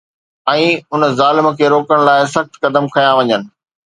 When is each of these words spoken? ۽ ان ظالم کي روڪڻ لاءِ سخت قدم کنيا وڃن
۽ 0.53 0.61
ان 0.97 1.03
ظالم 1.19 1.49
کي 1.59 1.69
روڪڻ 1.73 2.01
لاءِ 2.09 2.23
سخت 2.33 2.59
قدم 2.65 2.91
کنيا 2.95 3.13
وڃن 3.21 3.41